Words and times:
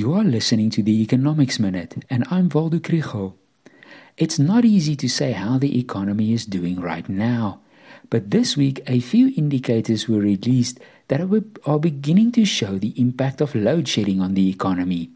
You 0.00 0.14
are 0.14 0.24
listening 0.24 0.70
to 0.70 0.82
the 0.82 1.02
Economics 1.02 1.58
Minute, 1.58 2.06
and 2.08 2.24
I'm 2.30 2.48
Waldo 2.48 2.78
Krugell. 2.78 3.34
It's 4.16 4.38
not 4.38 4.64
easy 4.64 4.96
to 4.96 5.10
say 5.10 5.32
how 5.32 5.58
the 5.58 5.78
economy 5.78 6.32
is 6.32 6.46
doing 6.46 6.80
right 6.80 7.06
now, 7.06 7.60
but 8.08 8.30
this 8.30 8.56
week 8.56 8.80
a 8.86 9.00
few 9.00 9.30
indicators 9.36 10.08
were 10.08 10.20
released 10.20 10.80
that 11.08 11.20
are 11.66 11.78
beginning 11.78 12.32
to 12.32 12.46
show 12.46 12.78
the 12.78 12.98
impact 12.98 13.42
of 13.42 13.54
load 13.54 13.86
shedding 13.88 14.22
on 14.22 14.32
the 14.32 14.48
economy. 14.48 15.10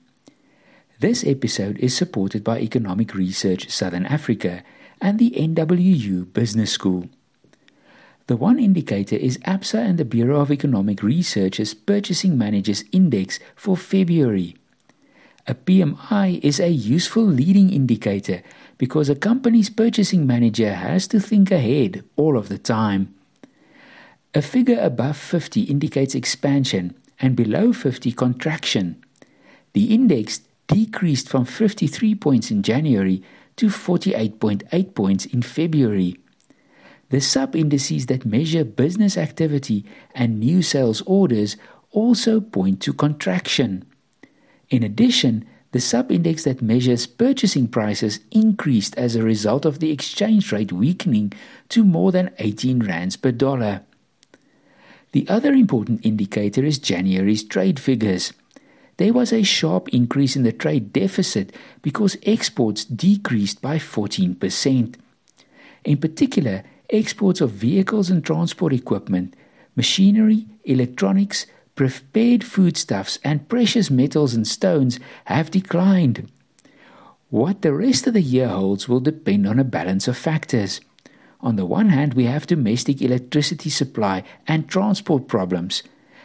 This 1.01 1.25
episode 1.25 1.79
is 1.79 1.97
supported 1.97 2.45
by 2.45 2.61
Economic 2.61 3.15
Research 3.15 3.71
Southern 3.71 4.05
Africa 4.05 4.63
and 5.01 5.19
the 5.19 5.31
NWU 5.31 6.31
Business 6.35 6.73
School. 6.73 7.09
The 8.27 8.37
one 8.37 8.59
indicator 8.59 9.17
is 9.17 9.39
ABSA 9.47 9.79
and 9.79 9.99
the 9.99 10.05
Bureau 10.05 10.43
of 10.43 10.51
Economic 10.51 11.03
Research's 11.03 11.73
Purchasing 11.73 12.37
Managers 12.37 12.85
Index 12.93 13.41
for 13.57 13.79
February. 13.79 14.57
A 15.47 15.55
PMI 15.55 16.41
is 16.43 16.59
a 16.59 16.71
useful 16.71 17.25
leading 17.25 17.71
indicator 17.71 18.43
because 18.79 19.11
a 19.11 19.15
company's 19.15 19.69
purchasing 19.69 20.27
manager 20.27 20.73
has 20.73 21.07
to 21.09 21.21
think 21.21 21.51
ahead 21.51 22.03
all 22.17 22.39
of 22.39 22.49
the 22.49 22.57
time. 22.57 23.15
A 24.35 24.41
figure 24.41 24.81
above 24.81 25.19
50 25.19 25.63
indicates 25.65 26.15
expansion 26.15 26.95
and 27.21 27.37
below 27.37 27.75
50 27.75 28.11
contraction. 28.13 29.05
The 29.75 29.93
index 29.93 30.41
decreased 30.67 31.29
from 31.29 31.45
53 31.45 32.15
points 32.15 32.51
in 32.51 32.63
January 32.63 33.23
to 33.57 33.67
48.8 33.67 34.95
points 34.95 35.27
in 35.27 35.43
February. 35.43 36.17
The 37.11 37.21
sub 37.21 37.55
indices 37.55 38.07
that 38.07 38.25
measure 38.25 38.65
business 38.65 39.19
activity 39.19 39.85
and 40.15 40.41
new 40.41 40.63
sales 40.63 41.03
orders 41.03 41.59
also 41.93 42.41
point 42.41 42.81
to 42.81 42.95
contraction. 42.95 43.85
In 44.75 44.83
addition, 44.83 45.45
the 45.71 45.79
sub-index 45.79 46.43
that 46.43 46.61
measures 46.61 47.07
purchasing 47.07 47.69
prices 47.69 48.19
increased 48.33 48.99
as 48.99 49.15
a 49.15 49.23
result 49.23 49.65
of 49.65 49.79
the 49.79 49.93
exchange 49.93 50.51
rate 50.51 50.73
weakening 50.73 51.33
to 51.69 51.85
more 51.85 52.11
than 52.11 52.33
18 52.41 52.83
rands 52.83 53.17
per 53.17 53.31
dollar. 53.31 53.83
The 55.13 55.29
other 55.29 55.53
important 55.53 56.05
indicator 56.05 56.65
is 56.65 56.81
January's 56.81 57.45
trade 57.45 57.79
figures. 57.79 58.33
There 58.97 59.13
was 59.13 59.33
a 59.33 59.45
sharp 59.45 59.91
increase 59.91 60.35
in 60.35 60.43
the 60.43 60.51
trade 60.51 60.93
deficit 60.93 61.55
because 61.81 62.17
exports 62.25 62.85
decreased 62.85 63.63
by 63.63 63.79
14%. 63.79 64.97
In 65.85 65.99
particular, 65.99 66.65
exports 66.91 67.41
of 67.41 67.53
vehicles 67.53 68.11
and 68.11 68.25
transport 68.25 68.73
equipment, 68.73 69.37
machinery, 69.77 70.47
electronics, 70.65 71.47
prepared 71.75 72.45
foodstuffs, 72.45 73.19
and 73.25 73.49
precious 73.49 73.91
metals 73.91 74.35
and 74.35 74.47
stones 74.47 75.01
have 75.27 75.51
declined. 75.51 76.31
What 77.31 77.63
the 77.63 77.73
rest 77.73 78.07
of 78.07 78.15
the 78.15 78.23
year 78.23 78.49
holds 78.49 78.89
will 78.89 79.01
depend 79.01 79.47
on 79.47 79.59
a 79.59 79.65
balance 79.65 80.07
of 80.07 80.17
factors. 80.17 80.81
On 81.41 81.57
the 81.57 81.67
one 81.67 81.89
hand, 81.89 82.15
we 82.15 82.25
have 82.27 82.47
domestic 82.47 83.03
electricity 83.03 83.71
supply 83.71 84.23
and 84.47 84.69
transport 84.69 85.27
problems, 85.27 85.83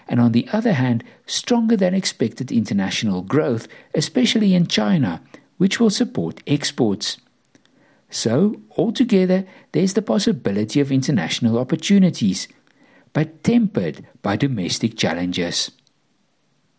and 0.07 0.19
on 0.19 0.31
the 0.31 0.47
other 0.53 0.73
hand, 0.73 1.03
stronger 1.25 1.75
than 1.75 1.93
expected 1.93 2.51
international 2.51 3.21
growth, 3.21 3.67
especially 3.95 4.53
in 4.53 4.67
China, 4.67 5.21
which 5.57 5.79
will 5.79 5.89
support 5.89 6.41
exports. 6.47 7.17
So, 8.09 8.61
altogether, 8.77 9.45
there's 9.71 9.93
the 9.93 10.01
possibility 10.01 10.79
of 10.79 10.91
international 10.91 11.59
opportunities 11.59 12.47
but 13.13 13.43
tempered 13.43 14.05
by 14.21 14.35
domestic 14.35 14.97
challenges. 14.97 15.71